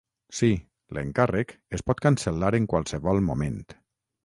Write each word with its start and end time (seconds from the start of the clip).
Sí, 0.35 0.47
l'encàrrec 0.97 1.53
es 1.79 1.85
pot 1.91 2.03
cancel·lar 2.07 2.51
en 2.61 2.69
qualsevol 2.75 3.25
moment. 3.31 3.63